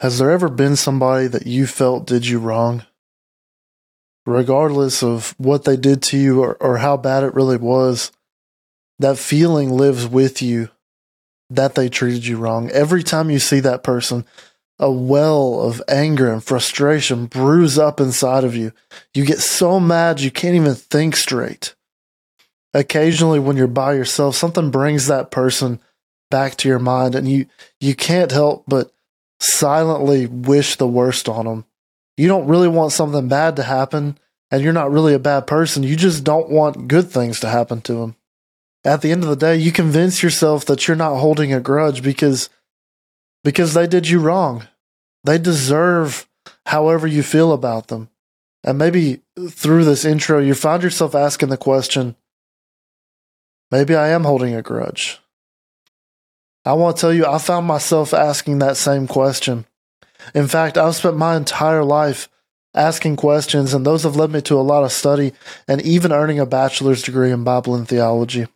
[0.00, 2.84] Has there ever been somebody that you felt did you wrong?
[4.26, 8.12] Regardless of what they did to you or, or how bad it really was,
[8.98, 10.68] that feeling lives with you
[11.48, 12.70] that they treated you wrong.
[12.70, 14.26] Every time you see that person,
[14.78, 18.72] a well of anger and frustration brews up inside of you.
[19.14, 21.74] You get so mad you can't even think straight.
[22.74, 25.80] Occasionally, when you're by yourself, something brings that person
[26.30, 27.46] back to your mind, and you,
[27.80, 28.92] you can't help but
[29.40, 31.64] silently wish the worst on them.
[32.16, 34.18] You don't really want something bad to happen,
[34.50, 35.82] and you're not really a bad person.
[35.82, 38.16] You just don't want good things to happen to them.
[38.84, 42.02] At the end of the day, you convince yourself that you're not holding a grudge
[42.02, 42.48] because
[43.42, 44.66] because they did you wrong.
[45.24, 46.28] They deserve
[46.66, 48.08] however you feel about them.
[48.64, 52.16] And maybe through this intro, you find yourself asking the question
[53.70, 55.20] maybe I am holding a grudge.
[56.66, 59.66] I want to tell you, I found myself asking that same question.
[60.34, 62.28] In fact, I've spent my entire life
[62.74, 65.32] asking questions, and those have led me to a lot of study
[65.68, 68.48] and even earning a bachelor's degree in Bible and theology.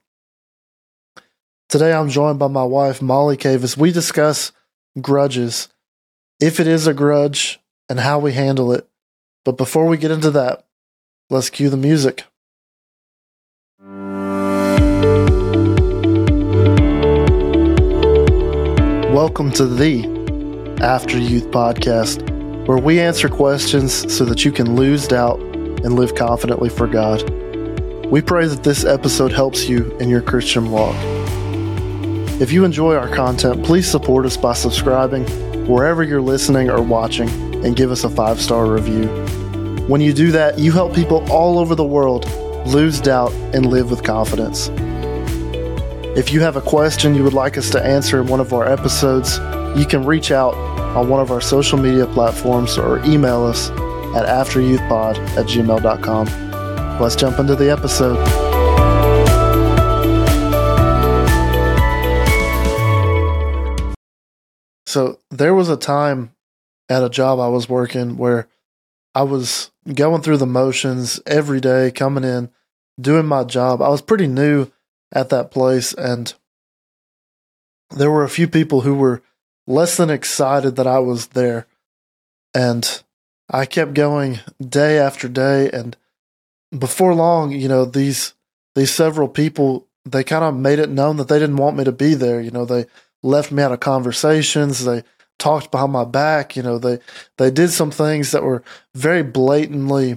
[1.68, 3.76] Today, I'm joined by my wife, Molli Cavis.
[3.76, 4.50] We discuss
[5.00, 5.68] grudges,
[6.40, 8.88] if it is a grudge, and how we handle it.
[9.44, 10.66] But before we get into that,
[11.30, 12.24] let's cue the music.
[19.10, 20.04] Welcome to the
[20.76, 22.22] AfterYouth podcast,
[22.68, 27.28] where we answer questions so that you can lose doubt and live confidently for God.
[28.06, 30.94] We pray that this episode helps you in your Christian walk.
[32.40, 35.24] If you enjoy our content, please support us by subscribing
[35.66, 37.28] wherever you're listening or watching
[37.64, 39.08] and give us a five star review.
[39.88, 42.30] When you do that, you help people all over the world
[42.64, 44.70] lose doubt and live with confidence.
[46.16, 48.66] If you have a question you would like us to answer in one of our
[48.66, 49.38] episodes,
[49.78, 50.54] you can reach out
[50.96, 53.70] on one of our social media platforms or email us
[54.16, 56.98] at afteryouthpod at gmail.com.
[57.00, 58.18] Let's jump into the episode.
[64.86, 66.34] So there was a time
[66.88, 68.48] at a job I was working where
[69.14, 72.50] I was going through the motions every day, coming in,
[73.00, 73.80] doing my job.
[73.80, 74.72] I was pretty new
[75.12, 76.34] at that place, and
[77.90, 79.22] there were a few people who were
[79.66, 81.66] less than excited that I was there.
[82.54, 83.02] And
[83.48, 85.96] I kept going day after day, and
[86.76, 88.34] before long, you know, these
[88.74, 91.92] these several people they kind of made it known that they didn't want me to
[91.92, 92.40] be there.
[92.40, 92.86] You know, they
[93.22, 94.84] left me out of conversations.
[94.84, 95.02] They
[95.38, 96.56] talked behind my back.
[96.56, 96.98] You know, they
[97.38, 98.62] they did some things that were
[98.94, 100.16] very blatantly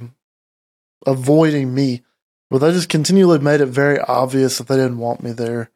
[1.06, 2.04] avoiding me,
[2.54, 5.72] but they just continually made it very obvious that they didn't want me there.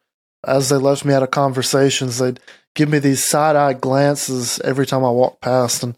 [0.46, 2.38] As they left me out of conversations, they'd
[2.76, 5.82] give me these side eye glances every time I walked past.
[5.82, 5.96] And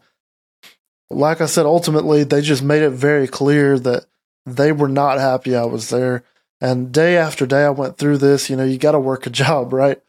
[1.11, 4.07] like I said, ultimately, they just made it very clear that
[4.47, 6.23] they were not happy I was there.
[6.59, 8.49] And day after day, I went through this.
[8.49, 10.01] You know, you got to work a job, right?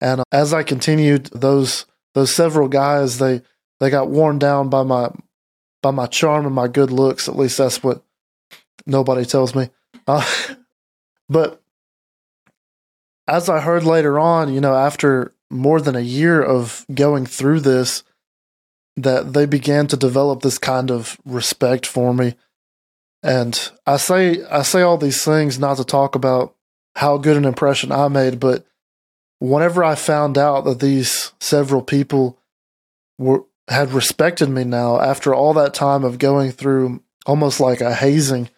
[0.00, 3.42] And uh, as I continued, those those several guys they
[3.80, 5.10] they got worn down by my
[5.82, 7.28] by my charm and my good looks.
[7.28, 8.04] At least that's what
[8.88, 9.70] nobody tells me.
[10.06, 10.24] Uh,
[11.28, 11.62] but
[13.28, 17.60] as I heard later on, you know, after more than a year of going through
[17.60, 18.02] this,
[18.96, 22.34] that they began to develop this kind of respect for me.
[23.22, 26.54] And I say I say all these things not to talk about
[26.96, 28.66] how good an impression I made, but
[29.38, 32.38] whenever I found out that these several people
[33.18, 37.94] were had respected me now after all that time of going through almost like a
[37.94, 38.48] hazing,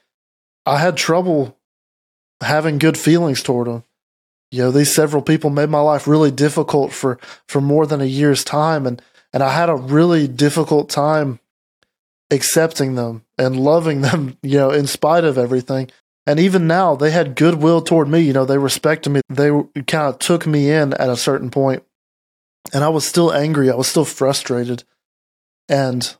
[0.70, 1.58] I had trouble
[2.40, 3.82] having good feelings toward them.
[4.52, 8.04] You know, these several people made my life really difficult for for more than a
[8.04, 11.40] year's time and and I had a really difficult time
[12.30, 15.90] accepting them and loving them, you know, in spite of everything.
[16.24, 18.20] And even now, they had goodwill toward me.
[18.20, 19.22] You know, they respected me.
[19.28, 19.50] They
[19.88, 21.82] kind of took me in at a certain point.
[22.72, 23.70] And I was still angry.
[23.70, 24.84] I was still frustrated.
[25.68, 26.14] And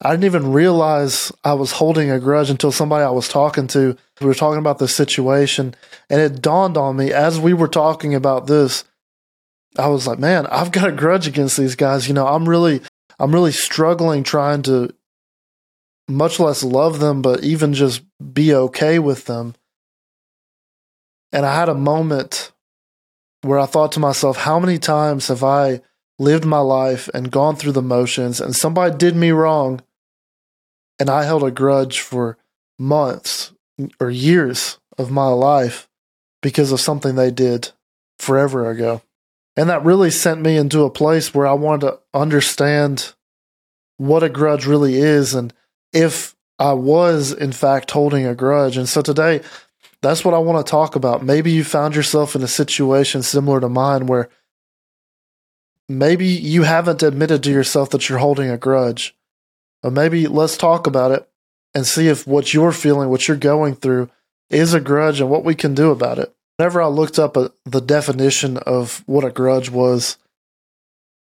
[0.00, 3.96] I didn't even realize I was holding a grudge until somebody I was talking to,
[4.20, 5.74] we were talking about this situation.
[6.08, 8.84] And it dawned on me as we were talking about this,
[9.76, 12.06] I was like, man, I've got a grudge against these guys.
[12.06, 12.80] You know, I'm really,
[13.18, 14.94] I'm really struggling trying to
[16.06, 18.02] much less love them, but even just
[18.32, 19.54] be okay with them.
[21.32, 22.52] And I had a moment
[23.42, 25.80] where I thought to myself, how many times have I
[26.18, 29.80] lived my life and gone through the motions and somebody did me wrong
[30.98, 32.36] and I held a grudge for
[32.78, 33.52] months
[34.00, 35.88] or years of my life
[36.42, 37.70] because of something they did
[38.18, 39.02] forever ago.
[39.56, 43.14] And that really sent me into a place where I wanted to understand
[43.96, 45.52] what a grudge really is and
[45.92, 48.76] if I was, in fact, holding a grudge.
[48.76, 49.40] And so today,
[50.00, 51.24] that's what I want to talk about.
[51.24, 54.28] Maybe you found yourself in a situation similar to mine where
[55.88, 59.16] maybe you haven't admitted to yourself that you're holding a grudge.
[59.82, 61.28] But maybe let's talk about it
[61.74, 64.10] and see if what you're feeling, what you're going through,
[64.50, 66.34] is a grudge and what we can do about it.
[66.56, 70.18] Whenever I looked up a, the definition of what a grudge was,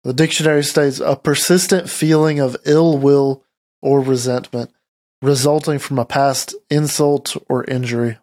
[0.02, 3.42] the dictionary states a persistent feeling of ill will
[3.80, 4.70] or resentment
[5.24, 8.18] resulting from a past insult or injury.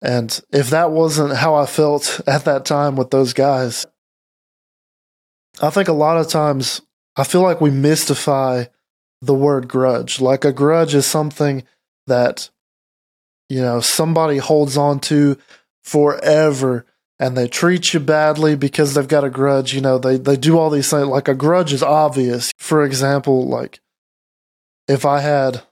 [0.00, 3.86] And if that wasn't how I felt at that time with those guys,
[5.60, 6.80] I think a lot of times
[7.18, 8.66] I feel like we mystify
[9.20, 10.20] the word grudge.
[10.20, 11.64] Like a grudge is something
[12.06, 12.48] that,
[13.48, 15.36] you know, somebody holds on to
[15.82, 16.86] forever
[17.18, 19.74] and they treat you badly because they've got a grudge.
[19.74, 21.08] You know, they, they do all these things.
[21.08, 22.52] Like a grudge is obvious.
[22.56, 23.80] For example, like
[24.86, 25.62] if I had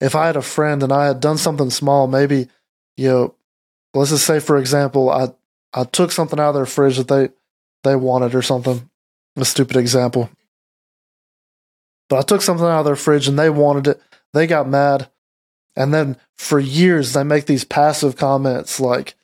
[0.00, 2.48] if I had a friend and I had done something small, maybe,
[2.96, 3.34] you know,
[3.92, 5.28] let's just say for example, I
[5.74, 7.28] I took something out of their fridge that they
[7.82, 8.88] they wanted or something.
[9.36, 10.30] A stupid example.
[12.14, 14.02] But I took something out of their fridge and they wanted it.
[14.34, 15.10] They got mad.
[15.74, 19.16] And then for years they make these passive comments like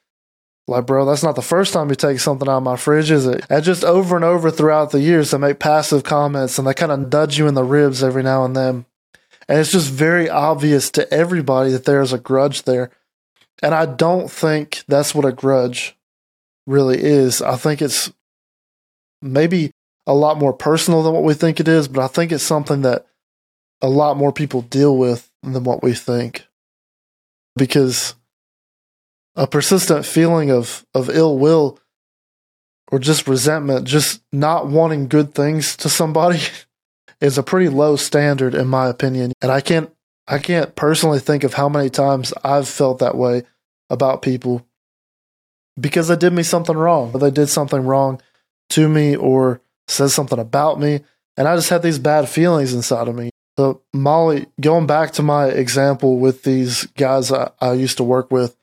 [0.67, 3.29] like, bro, that's not the first time you take something out of my fridge, is
[3.29, 3.47] it?
[3.49, 6.91] And just over and over throughout the years, they make passive comments and they kind
[6.91, 8.87] of nudge you in the ribs every now and then.
[9.49, 12.91] And it's just very obvious to everybody that there's a grudge there.
[13.63, 15.97] And I don't think that's what a grudge
[16.67, 17.41] really is.
[17.41, 18.13] I think it's
[19.23, 19.71] maybe
[20.11, 22.83] a lot more personal than what we think it is, but I think it's something
[22.83, 23.07] that
[23.81, 26.49] a lot more people deal with than what we think.
[27.55, 28.17] Because
[29.37, 31.79] a persistent feeling of, of ill will
[32.91, 36.41] or just resentment, just not wanting good things to somebody
[37.21, 39.33] is a pretty low standard in my opinion.
[39.41, 39.93] And I can't
[40.27, 43.45] I can't personally think of how many times I've felt that way
[43.89, 44.67] about people
[45.79, 47.13] because they did me something wrong.
[47.15, 48.21] Or they did something wrong
[48.71, 51.01] to me or said something about me.
[51.37, 53.31] And I just had these bad feelings inside of me.
[53.59, 58.31] So, Molli, going back to my example with these guys I, I used to work
[58.31, 58.57] with,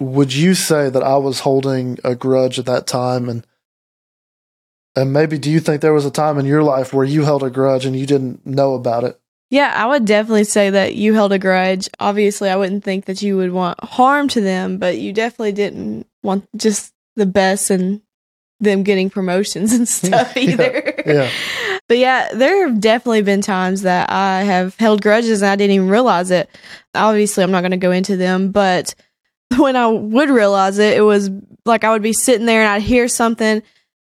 [0.00, 3.28] would you say that I was holding a grudge at that time?
[3.28, 3.46] And
[4.96, 7.42] and maybe do you think there was a time in your life where you held
[7.42, 9.20] a grudge and you didn't know about it?
[9.50, 11.88] Yeah, I would definitely say that you held a grudge.
[11.98, 16.06] Obviously, I wouldn't think that you would want harm to them, but you definitely didn't
[16.22, 18.00] want just the best and
[18.60, 20.94] them getting promotions and stuff either.
[21.06, 21.12] yeah.
[21.12, 21.30] yeah.
[21.88, 25.74] But yeah, there have definitely been times that I have held grudges and I didn't
[25.74, 26.48] even realize it.
[26.94, 28.94] Obviously, I'm not going to go into them, but
[29.56, 31.30] when I would realize it, it was
[31.64, 33.62] like I would be sitting there and I'd hear something,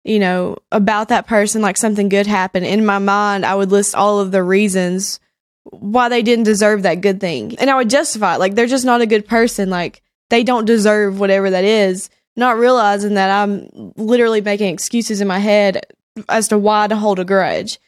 [0.05, 2.67] you know, about that person, like something good happened.
[2.67, 5.19] In my mind, I would list all of the reasons
[5.65, 7.57] why they didn't deserve that good thing.
[7.59, 8.41] And I would justify it.
[8.41, 9.71] Like, they're just not a good person.
[9.71, 12.11] Like, they don't deserve whatever that is.
[12.41, 15.87] Not realizing that I'm literally making excuses in my head
[16.29, 17.79] as to why to hold a grudge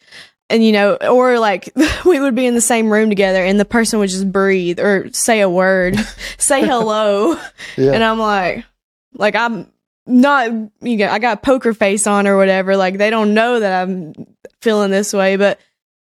[0.52, 1.72] and you know, or like
[2.04, 5.10] we would be in the same room together and the person would just breathe or
[5.12, 5.96] say a word,
[6.38, 7.36] say hello.
[7.76, 7.92] Yeah.
[7.92, 8.66] And I'm like,
[9.14, 9.72] like I'm
[10.06, 10.50] not,
[10.82, 12.76] you know, I got poker face on or whatever.
[12.76, 14.12] Like they don't know that I'm
[14.60, 15.58] feeling this way, but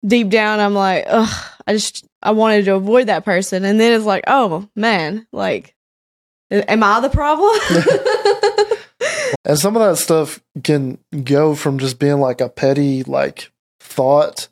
[0.06, 3.64] deep down I'm like, ugh, I just, I wanted to avoid that person.
[3.64, 5.74] And then it's like, oh man, like,
[6.50, 7.58] am I the problem?
[9.44, 14.48] And some of that stuff can go from just being like a petty, like, thought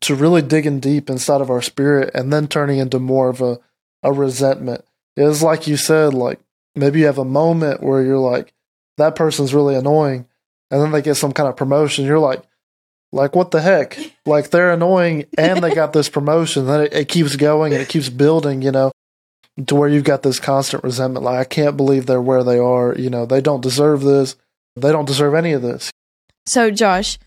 [0.00, 3.58] to really digging deep inside of our spirit and then turning into more of a,
[4.02, 4.84] a resentment.
[5.16, 6.38] It was like you said, like
[6.76, 8.52] maybe you have a moment where you're like,
[8.96, 10.26] that person's really annoying,
[10.70, 12.04] and then they get some kind of promotion.
[12.04, 12.42] You're like,
[13.12, 13.98] like what the heck?
[14.26, 16.66] Like they're annoying and they got this promotion.
[16.66, 18.92] Then it, it keeps going and it keeps building, you know,
[19.66, 21.24] to where you've got this constant resentment.
[21.24, 22.94] Like I can't believe they're where they are.
[22.94, 24.36] You know, they don't deserve this.
[24.76, 25.90] They don't deserve any of this.
[26.46, 27.18] So, Josh,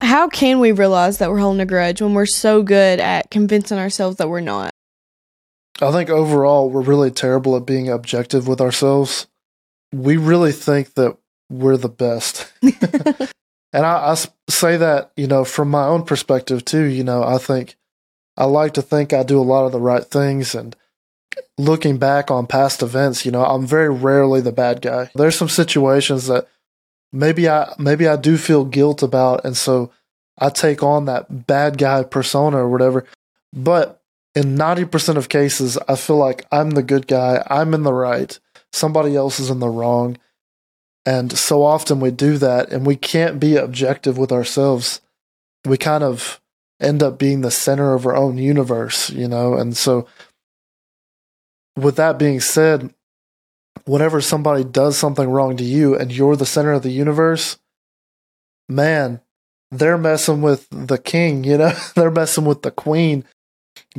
[0.00, 3.78] how can we realize that we're holding a grudge when we're so good at convincing
[3.78, 4.70] ourselves that we're not?
[5.80, 9.26] I think overall, we're really terrible at being objective with ourselves.
[9.92, 11.16] We really think that
[11.50, 12.52] we're the best.
[12.62, 14.16] and I, I,
[14.48, 16.84] say that, you know, from my own perspective too.
[16.84, 17.76] You know, I think
[18.36, 20.54] I like to think I do a lot of the right things.
[20.54, 20.76] And
[21.58, 25.10] looking back on past events, you know, I'm very rarely the bad guy.
[25.14, 26.48] There's some situations that
[27.12, 29.90] maybe I maybe I do feel guilt about, and so
[30.38, 33.04] I take on that bad guy persona or whatever.
[33.52, 34.00] But
[34.34, 37.46] in ninety percent of cases, I feel like I'm the good guy.
[37.48, 38.38] I'm in the right.
[38.72, 40.18] Somebody else is in the wrong.
[41.04, 45.00] And so often we do that and we can't be objective with ourselves.
[45.64, 46.40] We kind of
[46.80, 49.54] end up being the center of our own universe, you know?
[49.54, 50.06] And so,
[51.76, 52.92] with that being said,
[53.84, 57.58] whenever somebody does something wrong to you and you're the center of the universe,
[58.68, 59.20] man,
[59.70, 61.72] they're messing with the king, you know?
[61.94, 63.24] they're messing with the queen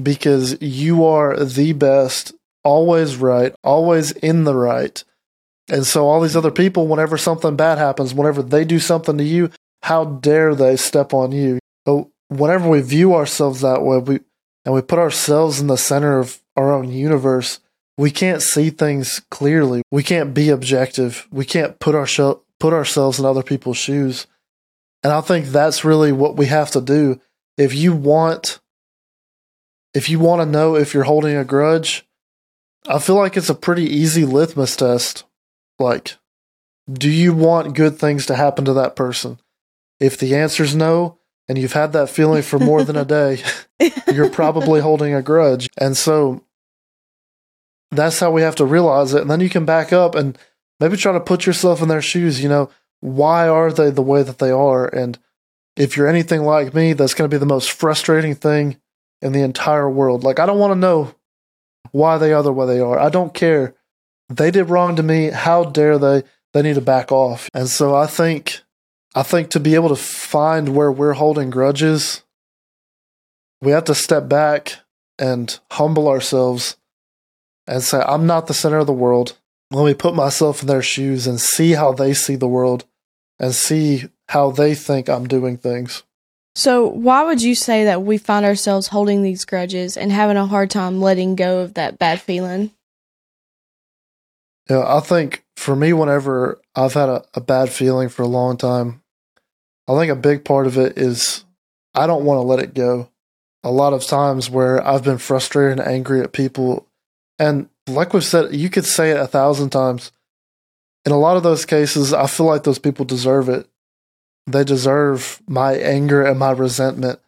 [0.02, 5.04] because you are the best, always right, always in the right.
[5.70, 9.24] And so all these other people, whenever something bad happens, whenever they do something to
[9.24, 9.50] you,
[9.82, 11.60] how dare they step on you?
[11.86, 14.20] But whenever we view ourselves that way, we
[14.66, 17.60] and we put ourselves in the center of our own universe,
[17.98, 19.84] we can't see things clearly.
[19.92, 21.28] We can't be objective.
[21.32, 22.08] We can't put our
[22.60, 24.28] put ourselves in other people's shoes.
[25.04, 27.20] And I think that's really what we have to do.
[27.58, 28.60] If you want
[29.94, 32.06] if you want to know if you're holding a grudge,
[32.88, 35.24] I feel like it's a pretty easy litmus test.
[35.78, 36.18] Like,
[36.92, 39.40] do you want good things to happen to that person?
[40.00, 43.44] If the answer's no, and you've had that feeling for more than a day,
[44.12, 45.70] you're probably holding a grudge.
[45.78, 46.44] And so
[47.96, 49.22] that's how we have to realize it.
[49.22, 50.38] And then you can back up and
[50.80, 52.42] maybe try to put yourself in their shoes.
[52.42, 52.70] You know,
[53.00, 54.86] why are they the way that they are?
[54.86, 55.18] And
[55.76, 58.78] if you're anything like me, that's going to be the most frustrating thing
[59.22, 60.24] in the entire world.
[60.24, 61.16] Like, I don't want to know
[61.92, 63.00] why they are the way they are.
[63.00, 63.76] I don't care.
[64.30, 65.28] They did wrong to me.
[65.28, 66.24] How dare they?
[66.54, 67.50] They need to back off.
[67.54, 68.62] And so I think,
[69.16, 72.24] I think to be able to find where we're holding grudges,
[73.62, 74.76] we have to step back
[75.18, 76.78] and humble ourselves
[77.68, 79.38] and say, I'm not the center of the world.
[79.72, 82.86] Let me put myself in their shoes and see how they see the world
[83.40, 86.04] and see how they think I'm doing things.
[86.56, 90.46] So, why would you say that we find ourselves holding these grudges and having a
[90.46, 92.72] hard time letting go of that bad feeling?
[94.70, 98.58] Yeah, I think for me, whenever I've had a, a bad feeling for a long
[98.58, 99.02] time,
[99.88, 101.44] I think a big part of it is
[101.96, 103.10] I don't want to let it go.
[103.64, 106.88] A lot of times where I've been frustrated and angry at people,
[107.44, 110.12] and like we've said, you could say it a thousand times.
[111.06, 113.68] In a lot of those cases, I feel like those people deserve it
[114.46, 117.20] they deserve my anger and my resentment.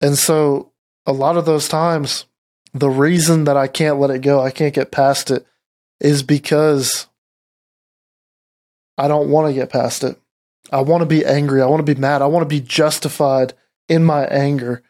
[0.00, 0.72] And so,
[1.06, 2.26] a lot of those times,
[2.72, 5.46] the reason that I can't let it go, I can't get past it,
[6.00, 7.06] is because
[8.96, 10.16] I don't want to get past it.
[10.72, 11.60] I want to be angry.
[11.60, 12.22] I want to be mad.
[12.22, 13.54] I want to be justified
[13.88, 14.82] in my anger.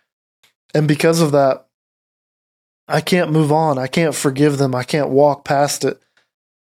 [0.74, 1.66] And because of that,
[2.90, 3.78] I can't move on.
[3.78, 4.74] I can't forgive them.
[4.74, 6.00] I can't walk past it.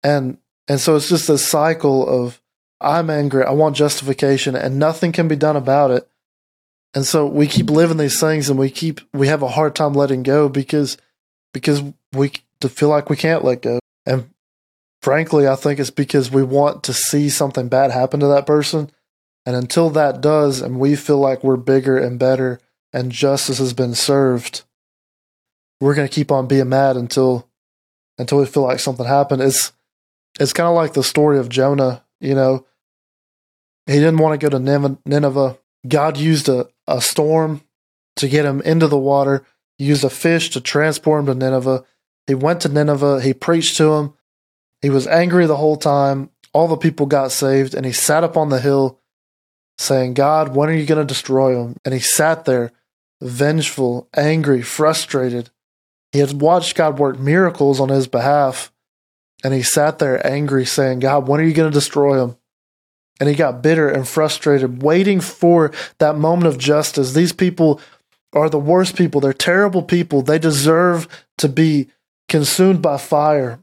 [0.04, 2.42] And and so it's just a cycle of
[2.82, 3.44] I'm angry.
[3.44, 6.08] I want justification, and nothing can be done about it.
[6.94, 9.94] And so we keep living these things, and we keep we have a hard time
[9.94, 10.98] letting go because
[11.54, 12.32] because we
[12.62, 13.80] feel like we can't let go.
[14.06, 14.30] And
[15.02, 18.92] frankly, I think it's because we want to see something bad happen to that person.
[19.46, 22.60] And until that does, and we feel like we're bigger and better,
[22.92, 24.64] and justice has been served,
[25.82, 27.48] we're going to keep on being mad until
[28.18, 29.42] until we feel like something happened.
[29.42, 29.72] It's
[30.40, 32.66] it's kind of like the story of Jonah you know,
[33.86, 35.58] he didn't want to go to Nineveh.
[35.88, 37.62] God used a, a storm
[38.16, 39.46] to get him into the water,
[39.78, 41.84] he used a fish to transport him to Nineveh.
[42.28, 44.14] He went to Nineveh, he preached to him.
[44.82, 46.30] He was angry the whole time.
[46.54, 49.02] All the people got saved, and he sat up on the hill
[49.78, 51.76] saying, God, when are you going to destroy him?
[51.84, 52.72] And he sat there,
[53.22, 55.50] vengeful, angry, frustrated.
[56.16, 58.72] He had watched God work miracles on his behalf,
[59.44, 62.38] and he sat there angry, saying, God, when are you going to destroy him?
[63.20, 67.12] And he got bitter and frustrated, waiting for that moment of justice.
[67.12, 67.82] These people
[68.32, 69.20] are the worst people.
[69.20, 70.22] They're terrible people.
[70.22, 71.90] They deserve to be
[72.30, 73.60] consumed by fire.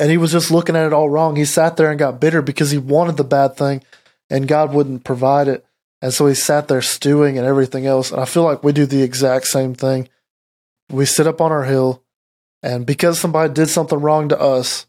[0.00, 1.36] And he was just looking at it all wrong.
[1.36, 3.84] He sat there and got bitter because he wanted the bad thing
[4.28, 5.64] and God wouldn't provide it.
[6.02, 8.10] And so he sat there stewing and everything else.
[8.10, 10.08] And I feel like we do the exact same thing.
[10.90, 12.02] We sit up on our hill
[12.62, 14.86] and because somebody did something wrong to us,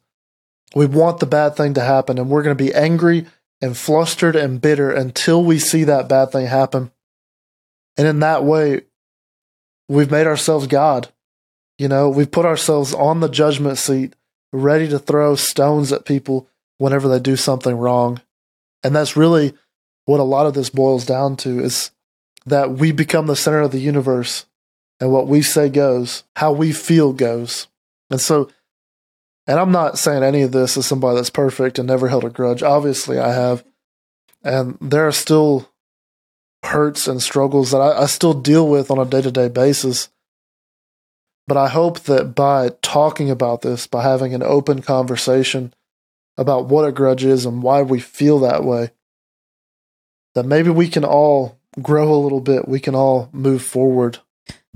[0.75, 3.25] we want the bad thing to happen and we're going to be angry
[3.61, 6.91] and flustered and bitter until we see that bad thing happen.
[7.97, 8.83] And in that way,
[9.87, 11.09] we've made ourselves God.
[11.77, 14.15] You know, we've put ourselves on the judgment seat,
[14.53, 18.21] ready to throw stones at people whenever they do something wrong.
[18.83, 19.53] And that's really
[20.05, 21.91] what a lot of this boils down to is
[22.45, 24.45] that we become the center of the universe
[24.99, 27.67] and what we say goes, how we feel goes.
[28.09, 28.49] And so,
[29.47, 32.29] and I'm not saying any of this as somebody that's perfect and never held a
[32.29, 32.61] grudge.
[32.61, 33.63] Obviously, I have.
[34.43, 35.69] And there are still
[36.63, 40.09] hurts and struggles that I, I still deal with on a day to day basis.
[41.47, 45.73] But I hope that by talking about this, by having an open conversation
[46.37, 48.91] about what a grudge is and why we feel that way,
[50.35, 52.67] that maybe we can all grow a little bit.
[52.67, 54.19] We can all move forward.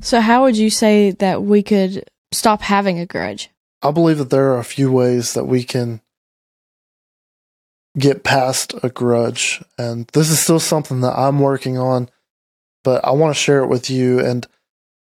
[0.02, 3.50] So, how would you say that we could stop having a grudge?
[3.82, 6.02] I believe that there are a few ways that we can
[7.98, 9.64] get past a grudge.
[9.78, 12.10] And this is still something that I'm working on,
[12.84, 14.20] but I want to share it with you.
[14.20, 14.48] And,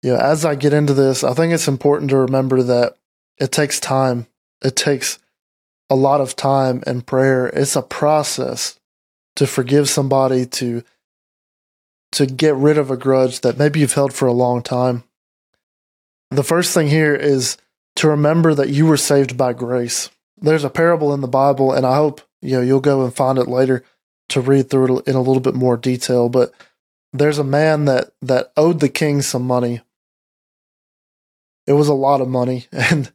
[0.02, 2.96] you know, as I get into this, I think it's important to remember that
[3.38, 4.26] it takes time.
[4.64, 5.18] It takes
[5.90, 7.46] a lot of time and prayer.
[7.48, 8.78] It's a process
[9.36, 10.82] to forgive somebody, to
[12.12, 15.04] to get rid of a grudge that maybe you've held for a long time.
[16.30, 17.56] The first thing here is
[17.96, 20.10] to remember that you were saved by grace.
[20.40, 23.38] There's a parable in the Bible, and I hope you know you'll go and find
[23.38, 23.84] it later
[24.30, 26.28] to read through it in a little bit more detail.
[26.28, 26.52] But
[27.12, 29.82] there's a man that that owed the king some money.
[31.66, 33.12] It was a lot of money, and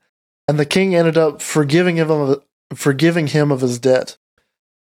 [0.48, 4.18] and the king ended up forgiving him of forgiving him of his debt.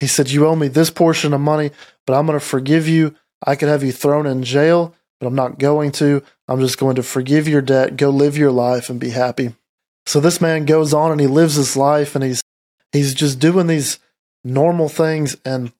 [0.01, 1.71] He said, "You owe me this portion of money,
[2.07, 5.35] but I'm going to forgive you I could have you thrown in jail, but I'm
[5.35, 6.23] not going to.
[6.49, 9.55] I'm just going to forgive your debt, go live your life and be happy.
[10.07, 12.43] So this man goes on and he lives his life and he's
[12.93, 13.99] he's just doing these
[14.45, 15.73] normal things and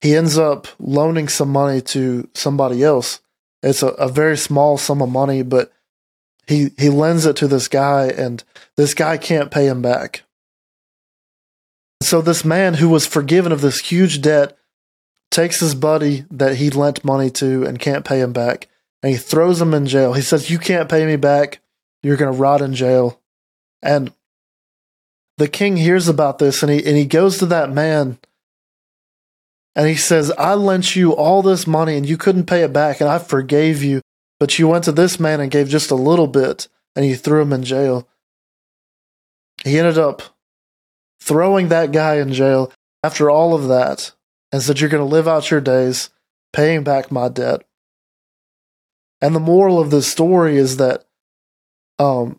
[0.00, 3.20] he ends up loaning some money to somebody else.
[3.62, 5.72] It's a, a very small sum of money, but
[6.46, 8.42] he he lends it to this guy and
[8.76, 10.22] this guy can't pay him back.
[12.02, 14.55] So this man who was forgiven of this huge debt
[15.36, 18.68] takes his buddy that he lent money to and can't pay him back,
[19.02, 20.14] and he throws him in jail.
[20.14, 21.60] He says, You can't pay me back.
[22.02, 23.20] You're going to rot in jail.
[23.82, 24.12] And
[25.36, 28.18] the king hears about this and he, and he goes to that man
[29.74, 33.00] and he says, I lent you all this money and you couldn't pay it back,
[33.00, 34.00] and I forgave you.
[34.40, 37.42] But you went to this man and gave just a little bit and you threw
[37.42, 38.08] him in jail.
[39.64, 40.22] He ended up
[41.20, 44.12] throwing that guy in jail after all of that
[44.52, 46.10] and said, You're going to live out your days
[46.52, 47.62] paying back my debt.
[49.20, 51.06] And the moral of this story is that
[51.98, 52.38] um,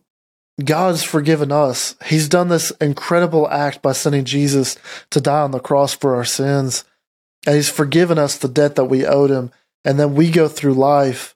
[0.64, 1.96] God's forgiven us.
[2.06, 4.78] He's done this incredible act by sending Jesus
[5.12, 6.84] to die on the cross for our sins.
[7.46, 9.52] And He's forgiven us the debt that we owed Him.
[9.86, 11.36] And then we go through life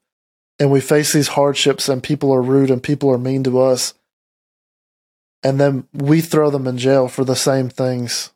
[0.60, 3.96] and we face these hardships, and people are rude and people are mean to us.
[5.42, 8.32] And then we throw them in jail for the same things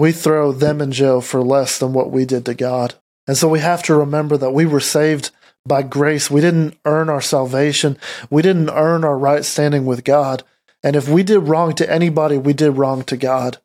[0.00, 2.94] we throw them in jail for less than what we did to God.
[3.26, 5.30] And so we have to remember that we were saved
[5.66, 6.30] by grace.
[6.30, 7.98] We didn't earn our salvation.
[8.30, 10.42] We didn't earn our right standing with God.
[10.82, 13.58] And if we did wrong to anybody, we did wrong to God.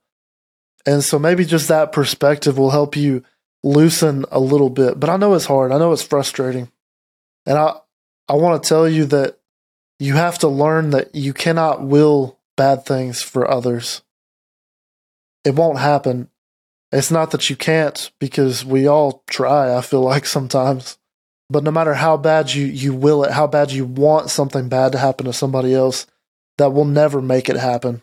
[0.85, 3.23] And so maybe just that perspective will help you
[3.63, 4.99] loosen a little bit.
[4.99, 5.71] But I know it's hard.
[5.71, 6.69] I know it's frustrating.
[7.45, 7.77] And I
[8.27, 9.39] I want to tell you that
[9.99, 14.01] you have to learn that you cannot will bad things for others
[15.45, 16.29] it won't happen.
[16.91, 20.97] It's not that you can't because we all try, I feel like sometimes.
[21.49, 24.91] But no matter how bad you, you will it, how bad you want something bad
[24.91, 26.07] to happen to somebody else,
[26.57, 28.01] that will never make it happen.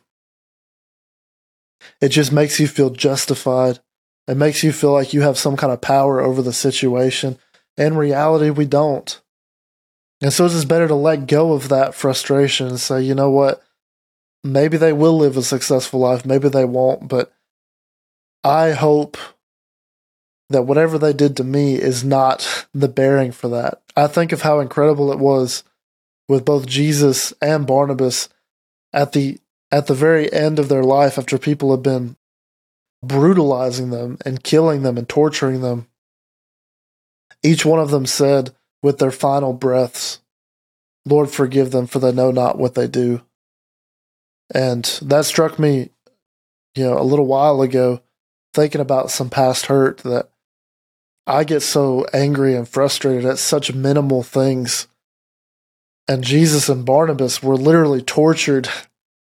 [2.00, 3.80] It just makes you feel justified.
[4.28, 7.38] It makes you feel like you have some kind of power over the situation.
[7.76, 9.20] In reality, we don't.
[10.20, 13.30] And so it's just better to let go of that frustration and say, you know
[13.30, 13.62] what?
[14.44, 17.32] Maybe they will live a successful life, maybe they won't, but
[18.44, 19.16] I hope
[20.50, 23.82] that whatever they did to me is not the bearing for that.
[23.96, 25.64] I think of how incredible it was
[26.28, 28.28] with both Jesus and Barnabas
[28.92, 29.38] at the
[29.70, 32.16] at the very end of their life after people have been
[33.02, 35.88] brutalizing them and killing them and torturing them.
[37.42, 40.20] Each one of them said with their final breaths,
[41.04, 43.22] Lord, forgive them, for they know not what they do.
[44.54, 45.90] And that struck me,
[46.74, 48.02] you know, a little while ago,
[48.52, 50.28] thinking about some past hurt that
[51.26, 54.88] I get so angry and frustrated at such minimal things.
[56.06, 58.68] And Jesus and Barnabas were literally tortured.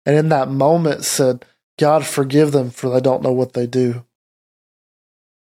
[0.07, 1.45] And in that moment said,
[1.79, 4.07] God forgive them for they don't know what they do.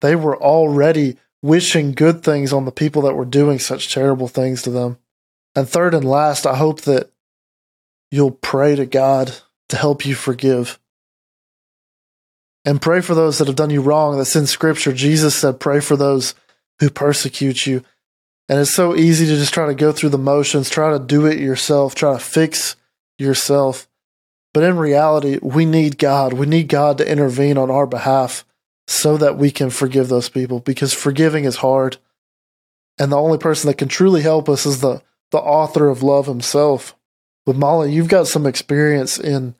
[0.01, 4.61] They were already wishing good things on the people that were doing such terrible things
[4.63, 4.97] to them.
[5.55, 7.09] And third and last, I hope that
[8.11, 9.37] you'll pray to God
[9.69, 10.79] to help you forgive.
[12.65, 14.17] And pray for those that have done you wrong.
[14.17, 14.93] That's in scripture.
[14.93, 16.35] Jesus said, pray for those
[16.79, 17.83] who persecute you.
[18.49, 21.25] And it's so easy to just try to go through the motions, try to do
[21.25, 22.75] it yourself, try to fix
[23.17, 23.87] yourself.
[24.53, 26.33] But in reality, we need God.
[26.33, 28.45] We need God to intervene on our behalf
[28.87, 31.97] so that we can forgive those people because forgiving is hard.
[32.97, 36.25] And the only person that can truly help us is the, the author of love
[36.25, 36.95] himself.
[37.45, 39.53] But Molli, you've got some experience in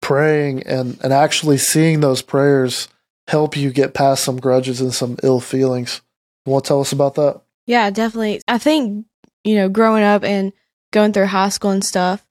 [0.00, 2.88] praying and, and actually seeing those prayers
[3.28, 6.00] help you get past some grudges and some ill feelings.
[6.44, 7.40] You want to tell us about that?
[7.66, 8.40] Yeah, definitely.
[8.48, 9.06] I think,
[9.44, 10.52] you know, growing up and
[10.92, 12.26] going through high school and stuff,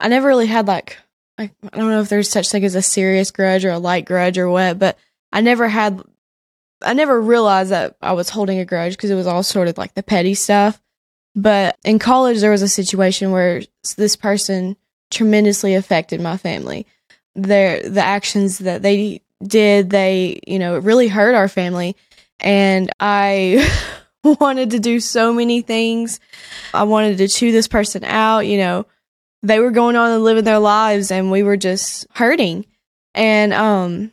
[0.00, 0.98] I never really had like,
[1.38, 4.04] like I don't know if there's such thing as a serious grudge or a light
[4.04, 4.98] grudge or what, but
[5.32, 6.02] I never had,
[6.82, 9.78] I never realized that I was holding a grudge because it was all sort of
[9.78, 10.80] like the petty stuff.
[11.34, 13.62] But in college, there was a situation where
[13.96, 14.76] this person
[15.10, 16.86] tremendously affected my family.
[17.34, 21.96] Their the actions that they did, they you know, it really hurt our family,
[22.40, 23.68] and I
[24.22, 26.20] wanted to do so many things.
[26.72, 28.40] I wanted to chew this person out.
[28.40, 28.86] You know,
[29.42, 32.66] they were going on and living their lives, and we were just hurting.
[33.14, 34.12] And um,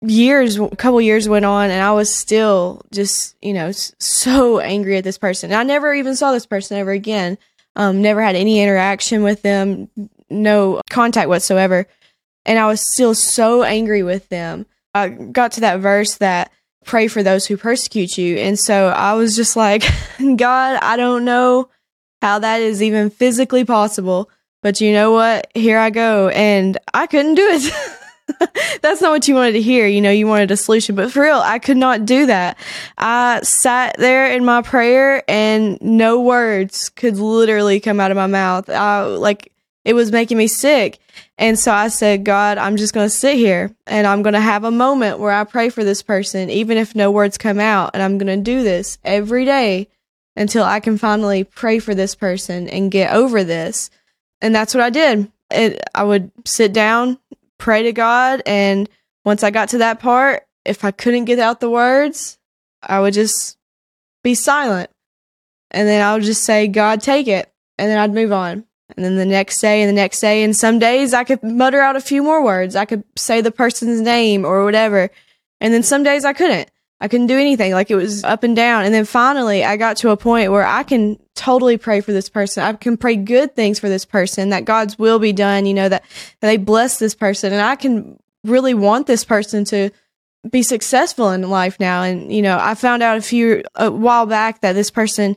[0.00, 4.96] years, a couple years went on, and I was still just, you know, so angry
[4.96, 5.50] at this person.
[5.50, 7.38] And I never even saw this person ever again.
[7.74, 9.90] Um, never had any interaction with them,
[10.30, 11.86] no contact whatsoever.
[12.46, 14.64] And I was still so angry with them.
[14.94, 16.50] I got to that verse that
[16.86, 18.36] pray for those who persecute you.
[18.38, 19.82] And so I was just like,
[20.36, 21.68] God, I don't know
[22.22, 24.30] how that is even physically possible,
[24.62, 25.50] but you know what?
[25.54, 26.28] Here I go.
[26.28, 27.72] And I couldn't do it.
[28.82, 29.86] that's not what you wanted to hear.
[29.86, 32.58] You know, you wanted a solution, but for real, I could not do that.
[32.96, 38.26] I sat there in my prayer and no words could literally come out of my
[38.26, 38.68] mouth.
[38.70, 39.52] I like
[39.84, 40.98] it was making me sick.
[41.38, 44.40] And so I said, God, I'm just going to sit here and I'm going to
[44.40, 47.90] have a moment where I pray for this person, even if no words come out.
[47.94, 49.88] And I'm going to do this every day
[50.36, 53.90] until I can finally pray for this person and get over this.
[54.40, 55.30] And that's what I did.
[55.50, 57.18] It, I would sit down,
[57.58, 58.42] pray to God.
[58.44, 58.88] And
[59.24, 62.38] once I got to that part, if I couldn't get out the words,
[62.82, 63.56] I would just
[64.22, 64.90] be silent.
[65.70, 67.50] And then I would just say, God, take it.
[67.78, 68.65] And then I'd move on.
[68.94, 70.42] And then the next day and the next day.
[70.42, 72.76] And some days I could mutter out a few more words.
[72.76, 75.10] I could say the person's name or whatever.
[75.60, 76.70] And then some days I couldn't.
[77.00, 77.72] I couldn't do anything.
[77.72, 78.84] Like it was up and down.
[78.84, 82.28] And then finally I got to a point where I can totally pray for this
[82.28, 82.62] person.
[82.62, 85.88] I can pray good things for this person, that God's will be done, you know,
[85.88, 86.04] that,
[86.40, 87.52] that they bless this person.
[87.52, 89.90] And I can really want this person to
[90.50, 92.02] be successful in life now.
[92.02, 95.36] And, you know, I found out a few, a while back that this person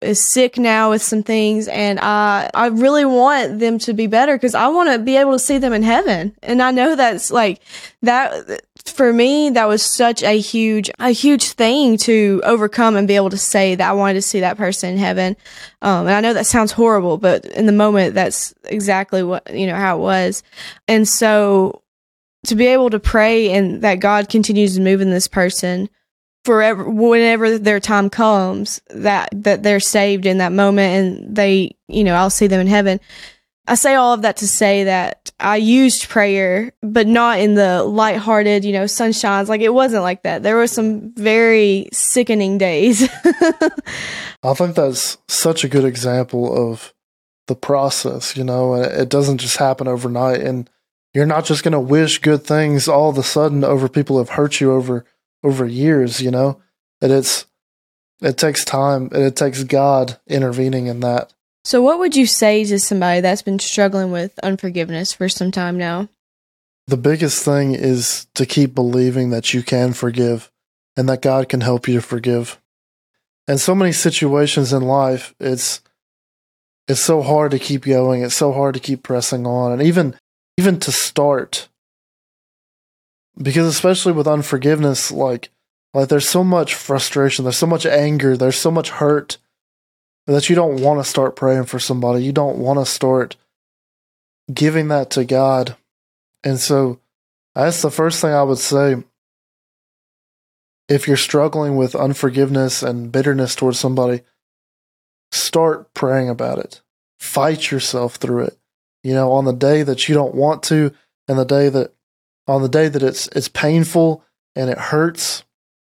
[0.00, 4.38] is sick now with some things and I I really want them to be better
[4.38, 6.34] cuz I want to be able to see them in heaven.
[6.42, 7.60] And I know that's like
[8.02, 13.16] that for me that was such a huge a huge thing to overcome and be
[13.16, 15.36] able to say that I wanted to see that person in heaven.
[15.82, 19.66] Um and I know that sounds horrible, but in the moment that's exactly what you
[19.66, 20.42] know how it was.
[20.88, 21.82] And so
[22.46, 25.90] to be able to pray and that God continues to move in this person
[26.44, 32.04] forever whenever their time comes that that they're saved in that moment and they you
[32.04, 33.00] know I'll see them in heaven.
[33.66, 37.84] I say all of that to say that I used prayer, but not in the
[37.84, 39.46] lighthearted, you know, sunshines.
[39.46, 40.42] Like it wasn't like that.
[40.42, 43.08] There were some very sickening days.
[44.42, 46.92] I think that's such a good example of
[47.50, 50.40] the process, you know, it doesn't just happen overnight.
[50.40, 50.70] And
[51.12, 54.20] you're not just going to wish good things all of a sudden over people who
[54.20, 55.04] have hurt you over
[55.42, 56.60] over years, you know?
[57.00, 57.46] That it's
[58.20, 61.32] it takes time and it takes God intervening in that.
[61.64, 65.76] So what would you say to somebody that's been struggling with unforgiveness for some time
[65.78, 66.08] now?
[66.86, 70.50] The biggest thing is to keep believing that you can forgive
[70.96, 72.60] and that God can help you to forgive.
[73.46, 75.80] And so many situations in life, it's
[76.88, 78.22] it's so hard to keep going.
[78.22, 80.16] It's so hard to keep pressing on and even
[80.58, 81.68] even to start
[83.36, 85.50] because especially with unforgiveness like
[85.94, 89.38] like there's so much frustration there's so much anger there's so much hurt
[90.30, 92.24] that you don't want to start praying for somebody.
[92.24, 93.36] You don't want to start
[94.52, 95.76] giving that to god.
[96.42, 97.00] And so
[97.54, 98.96] that's the first thing i would say.
[100.88, 104.22] If you're struggling with unforgiveness and bitterness towards somebody
[105.30, 106.80] start praying about it.
[107.20, 108.58] Fight yourself through it.
[109.02, 110.92] You know on the day that you don't want to
[111.28, 111.92] and the day that
[112.50, 114.24] on the day that it's it's painful
[114.56, 115.44] and it hurts,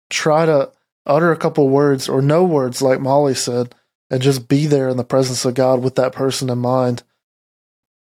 [0.10, 0.72] try to
[1.06, 3.76] utter a couple words or no words, like Molli said,
[4.10, 7.04] and just be there in the presence of God with that person in mind.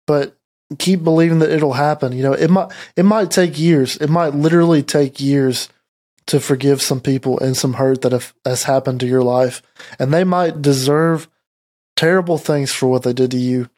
[0.07, 0.37] But
[0.79, 2.13] keep believing that it'll happen.
[2.13, 3.97] You know, it might it might take years.
[3.97, 5.71] It might literally take years
[6.27, 9.63] to forgive some people and some hurt that have, has happened to your life,
[9.99, 11.27] and they might deserve
[11.97, 13.71] terrible things for what they did to you.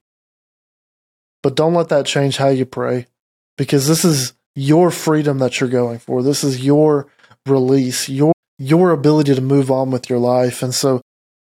[1.44, 3.06] But don't let that change how you pray,
[3.56, 6.22] because this is your freedom that you're going for.
[6.22, 7.06] This is your
[7.46, 10.62] release, your your ability to move on with your life.
[10.62, 11.00] And so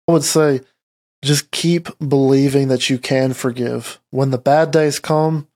[0.08, 0.60] I would say
[1.22, 4.00] just keep believing that you can forgive.
[4.10, 5.46] When the bad days come,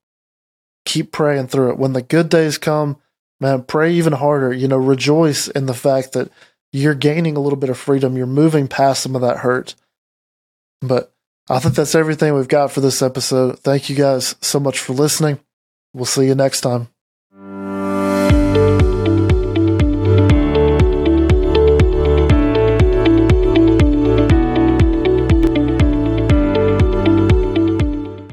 [0.85, 1.79] keep praying through it.
[1.79, 2.99] When the good days come,
[3.41, 4.53] man, pray even harder.
[4.53, 6.31] You know, rejoice in the fact that
[6.73, 8.17] you're gaining a little bit of freedom.
[8.17, 9.75] You're moving past some of that hurt.
[10.81, 11.13] But
[11.49, 13.59] I think that's everything we've got for this episode.
[13.61, 15.41] Thank you guys so much for listening.
[15.95, 16.89] We'll see you next time.